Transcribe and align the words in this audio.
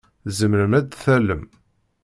Tzemrem 0.25 0.73
ad 0.79 0.85
d-tallem? 0.89 1.43